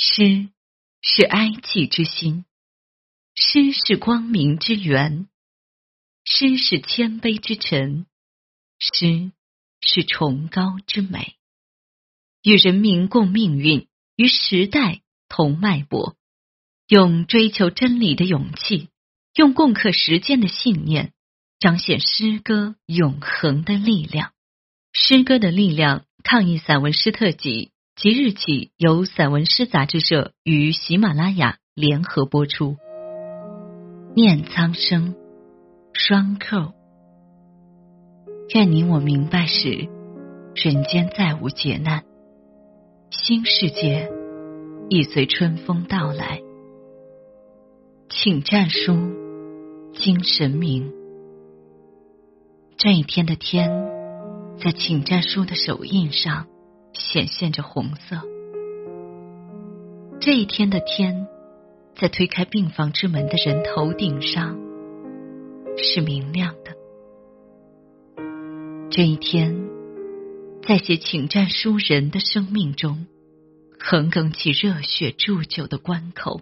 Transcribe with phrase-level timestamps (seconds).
[0.00, 0.48] 诗
[1.02, 2.44] 是哀戚之心，
[3.34, 5.26] 诗是光明之源，
[6.24, 8.06] 诗是谦卑之臣，
[8.78, 9.32] 诗
[9.80, 11.34] 是崇高之美。
[12.44, 16.16] 与人民共命运，与时代同脉搏，
[16.86, 18.90] 用追求真理的勇气，
[19.34, 21.12] 用共克时艰的信念，
[21.58, 24.32] 彰显诗歌永恒的力量。
[24.92, 27.72] 诗歌的力量，抗议散文诗特辑。
[28.00, 32.76] 即日起，由散文诗杂志社与喜马拉雅联合播出。
[34.14, 35.16] 念苍生，
[35.92, 36.74] 双扣。
[38.54, 39.88] 愿你我明白时，
[40.54, 42.04] 人间再无劫难，
[43.10, 44.08] 新世界
[44.88, 46.40] 亦随春风到来。
[48.08, 48.96] 请战书，
[49.94, 50.92] 精神明。
[52.76, 53.68] 这一天的天，
[54.62, 56.46] 在请战书的手印上。
[56.92, 58.20] 显现着红色。
[60.20, 61.26] 这一天的天，
[61.94, 64.58] 在推开病房之门的人头顶上
[65.76, 66.76] 是明亮的。
[68.90, 69.68] 这一天，
[70.66, 73.06] 在写请战书人的生命中，
[73.78, 76.40] 横亘起热血铸就的关口。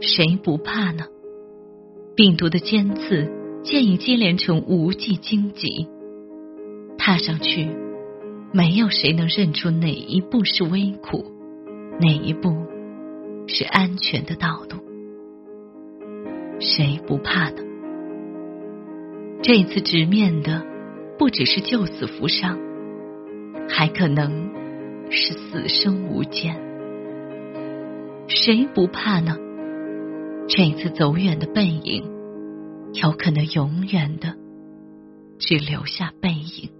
[0.00, 1.04] 谁不怕呢？
[2.16, 3.30] 病毒的尖刺
[3.64, 5.88] 现已接连成无际荆棘。
[7.04, 7.68] 踏上去，
[8.52, 11.24] 没有谁能认出哪一步是微苦，
[12.00, 12.54] 哪一步
[13.48, 14.76] 是安全的道路。
[16.60, 17.56] 谁不怕呢？
[19.42, 20.64] 这次直面的
[21.18, 22.56] 不只是救死扶伤，
[23.68, 24.52] 还可能
[25.10, 26.54] 是死生无间。
[28.28, 29.36] 谁不怕呢？
[30.46, 32.04] 这次走远的背影，
[32.92, 34.36] 有可能永远的
[35.40, 36.70] 只留下背影。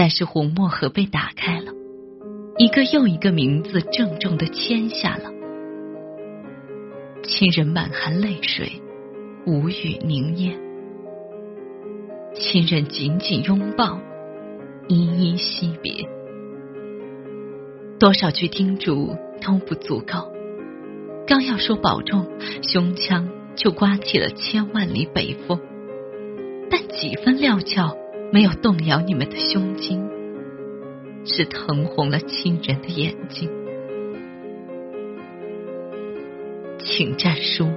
[0.00, 1.74] 但是红墨盒被打开了，
[2.56, 5.30] 一个又一个名字郑重的签下了。
[7.22, 8.80] 亲人满含泪水，
[9.44, 10.54] 无语凝噎；
[12.32, 14.00] 亲人紧紧拥抱，
[14.88, 16.08] 依依惜别。
[17.98, 20.32] 多少句叮嘱都不足够，
[21.26, 22.26] 刚要说保重，
[22.62, 25.60] 胸腔就刮起了千万里北风。
[26.70, 27.94] 但几分料峭。
[28.32, 30.08] 没有动摇你们的胸襟，
[31.24, 33.50] 是疼红了亲人的眼睛。
[36.78, 37.68] 请战书，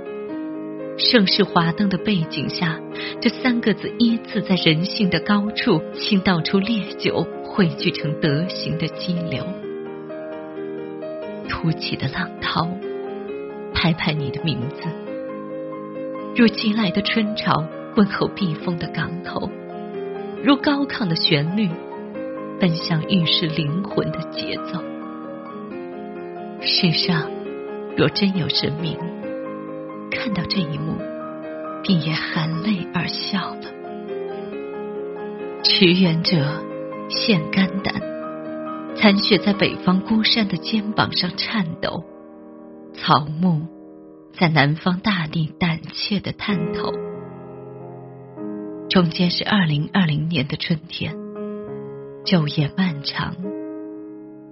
[0.98, 2.80] 盛世华灯的背景下，
[3.20, 9.44] 这三个字依次在人性的高处倾倒出烈酒，汇聚成德行的激流。
[11.50, 12.70] 突起的浪涛，
[13.74, 14.84] 拍拍你的名字，
[16.36, 17.66] 如急来的春潮，
[17.96, 19.50] 问候避风的港口。
[20.46, 21.70] 如高亢的旋律，
[22.60, 24.84] 奔向预示灵魂的节奏。
[26.60, 27.32] 世上
[27.96, 28.98] 若真有神明，
[30.12, 30.98] 看到这一幕，
[31.82, 33.72] 便也含泪而笑了。
[35.64, 36.62] 驰援者
[37.10, 38.02] 献肝胆，
[38.98, 42.04] 残血在北方孤山的肩膀上颤抖，
[42.94, 43.62] 草木
[44.34, 46.92] 在南方大地胆怯的探头。
[48.94, 51.16] 中间是二零二零年的春天，
[52.26, 53.36] 昼夜漫长，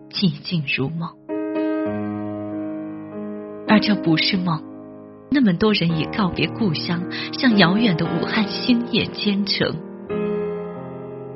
[0.09, 1.11] 寂静如梦。
[3.67, 4.63] 而这不是梦，
[5.29, 7.03] 那么多人已告别故乡，
[7.33, 9.75] 向遥远的武汉星夜兼程。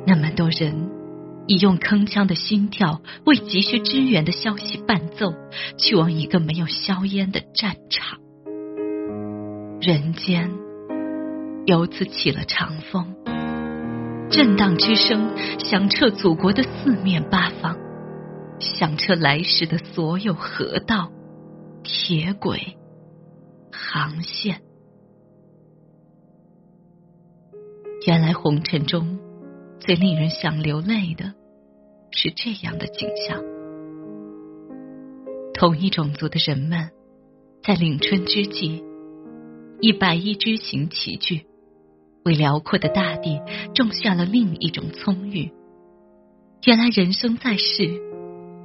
[0.08, 0.90] 那么多人
[1.46, 5.32] 已用铿锵的心跳为急需支援的消息伴奏，
[5.78, 8.18] 去往一个没有硝烟的战场。
[9.80, 10.65] 人间。
[11.66, 13.16] 由此起了长风，
[14.30, 17.76] 震荡之声响彻祖国的四面八方，
[18.60, 21.12] 响彻来时的所有河道、
[21.82, 22.78] 铁轨、
[23.72, 24.62] 航线。
[28.06, 29.18] 原来红尘中
[29.80, 31.34] 最令人想流泪的
[32.12, 33.44] 是这样的景象：
[35.52, 36.92] 同一种族的人们，
[37.64, 38.84] 在领春之际，
[39.82, 41.48] 以白衣之行齐聚。
[42.26, 43.40] 为辽阔的大地
[43.76, 45.52] 种下了另一种葱郁。
[46.64, 48.02] 原来人生在世，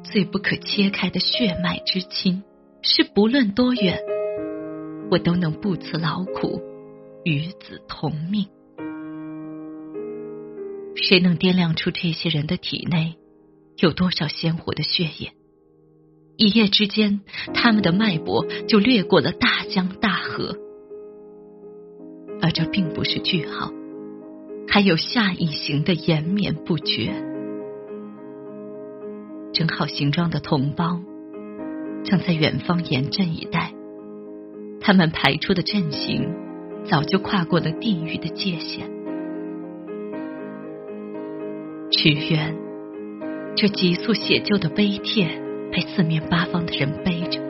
[0.03, 2.43] 最不可切开的血脉之亲，
[2.81, 4.01] 是不论多远，
[5.11, 6.63] 我都能不辞劳苦，
[7.23, 8.47] 与子同命。
[10.97, 13.17] 谁能掂量出这些人的体内
[13.77, 15.35] 有多少鲜活的血液？
[16.39, 17.21] 一夜之间，
[17.53, 20.10] 他们的脉搏就掠过了大江大。
[22.51, 23.71] 这并不是句号，
[24.69, 27.13] 还有下一行的延绵不绝。
[29.53, 31.01] 整好行装的同胞，
[32.05, 33.73] 正在远方严阵以待。
[34.81, 36.33] 他们排出的阵型，
[36.89, 38.89] 早就跨过了地域的界限。
[41.91, 42.57] 屈原，
[43.57, 47.43] 这急速写就的碑帖，被四面八方的人背着，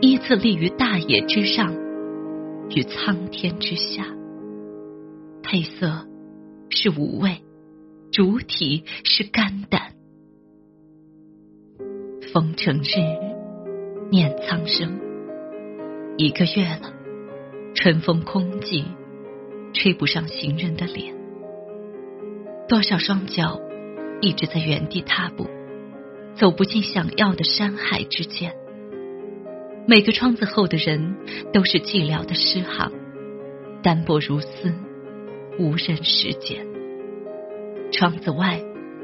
[0.00, 1.72] 依次立于大野之上，
[2.74, 4.04] 与苍天之下。
[5.50, 6.06] 配色
[6.68, 7.42] 是五味，
[8.12, 9.94] 主体是肝胆。
[12.34, 12.90] 风成日，
[14.10, 15.00] 念苍生。
[16.18, 16.92] 一个月了，
[17.74, 18.84] 春风空寂，
[19.72, 21.14] 吹不上行人的脸。
[22.68, 23.58] 多少双脚
[24.20, 25.46] 一直在原地踏步，
[26.34, 28.52] 走不进想要的山海之间。
[29.86, 31.16] 每个窗子后的人
[31.54, 32.92] 都是寂寥的诗行，
[33.82, 34.74] 单薄如丝，
[35.58, 36.64] 无人时间。
[37.90, 38.60] 窗子外，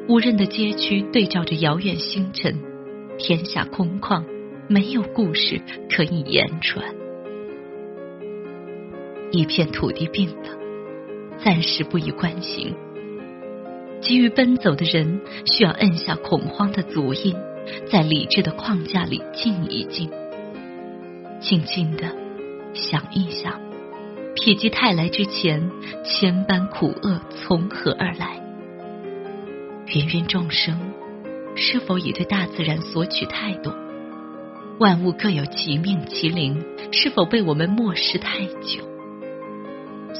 [0.08, 2.56] 无人的街区对照着遥远星辰。
[3.18, 4.24] 天下空旷，
[4.68, 5.60] 没有故事
[5.90, 6.94] 可以言传。
[9.30, 10.48] 一片土地病了，
[11.44, 12.74] 暂时不宜关心。
[14.00, 17.34] 急于奔走的人，需要摁下恐慌的足印，
[17.90, 20.10] 在理智的框架里静一静，
[21.40, 22.14] 静静的
[22.74, 23.60] 想一想，
[24.36, 25.70] 否极泰来之前，
[26.04, 28.40] 千般苦厄从何而来？
[29.86, 30.78] 芸芸众生。
[31.56, 33.72] 是否已对大自然索取太多？
[34.80, 36.60] 万物各有其命其灵，
[36.90, 38.82] 是否被我们漠视太久？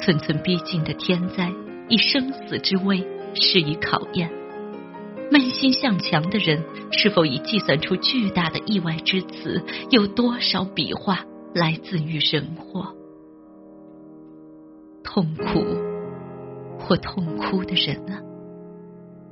[0.01, 1.53] 寸寸逼近的天灾，
[1.89, 4.31] 以生死之危施以考验。
[5.33, 6.63] 闷心向强的人，
[6.93, 9.61] 是否已计算出巨大的意外之词？
[9.91, 12.95] 有多少笔画来自于人祸？
[15.15, 15.65] 痛苦
[16.77, 18.19] 或痛哭的人啊！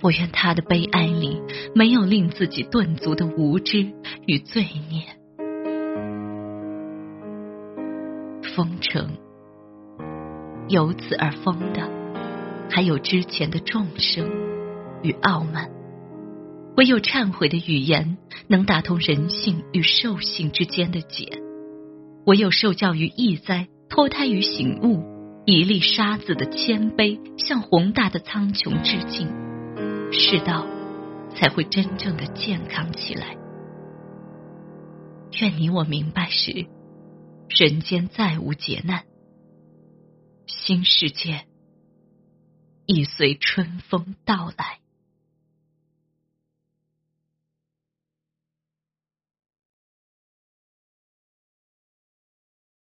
[0.00, 1.42] 我愿他的悲哀里
[1.74, 3.90] 没有令自己顿足的无知
[4.24, 5.02] 与罪孽。
[8.54, 9.08] 封城，
[10.68, 11.90] 由此而封的，
[12.70, 14.30] 还有之前的众生
[15.02, 15.68] 与傲慢。
[16.76, 21.42] 唯有忏悔的语言，能打通人性与兽性之间的结。
[22.24, 25.02] 唯有受教于易哉，脱胎于醒悟，
[25.44, 29.26] 一粒沙子的谦卑，向宏大的苍穹致敬。
[30.12, 30.64] 世道
[31.34, 33.36] 才会真正的健康起来。
[35.40, 36.66] 愿你我明白时，
[37.48, 39.04] 人间再无劫难，
[40.46, 41.46] 新世界
[42.86, 44.81] 已随春风到来。